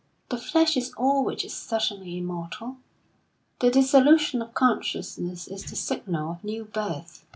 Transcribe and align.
The 0.29 0.39
flesh 0.39 0.77
is 0.77 0.95
all 0.97 1.23
which 1.23 1.45
is 1.45 1.53
certainly 1.53 2.17
immortal; 2.17 2.77
the 3.59 3.69
dissolution 3.69 4.41
of 4.41 4.55
consciousness 4.55 5.47
is 5.47 5.65
the 5.69 5.75
signal 5.75 6.31
of 6.31 6.43
new 6.43 6.65
birth. 6.65 7.23